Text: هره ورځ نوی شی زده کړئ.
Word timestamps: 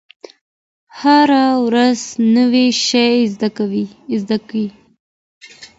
هره 0.99 1.45
ورځ 1.65 1.99
نوی 2.35 2.67
شی 2.87 3.13
زده 4.21 4.33
کړئ. 4.47 4.67